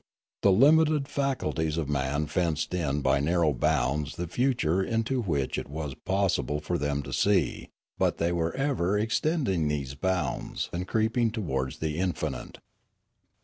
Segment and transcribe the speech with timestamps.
[0.41, 5.69] The limited faculties of man fenced in by narrow bounds the future into which it
[5.69, 11.29] was possible for them to see; but they were ever extending these bounds and creeping
[11.29, 12.57] towards the infinite.